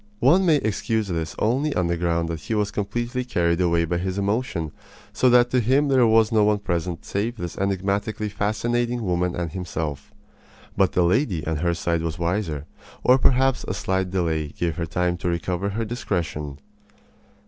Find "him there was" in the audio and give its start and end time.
5.59-6.31